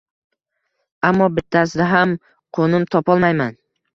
[1.09, 2.15] Ammo bittasida ham
[2.59, 3.55] qo`nim topolmayman